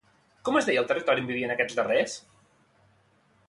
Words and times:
Com 0.47 0.55
es 0.61 0.69
deia 0.69 0.81
el 0.83 0.87
territori 0.93 1.23
on 1.25 1.29
vivien 1.33 1.55
aquests 1.57 1.79
darrers? 1.81 2.19